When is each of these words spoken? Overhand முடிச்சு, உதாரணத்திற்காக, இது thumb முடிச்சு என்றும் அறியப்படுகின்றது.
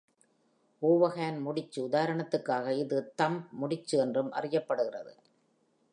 Overhand 0.81 1.39
முடிச்சு, 1.39 1.89
உதாரணத்திற்காக, 1.89 2.77
இது 2.77 3.13
thumb 3.17 3.39
முடிச்சு 3.51 3.97
என்றும் 3.97 4.33
அறியப்படுகின்றது. 4.33 5.13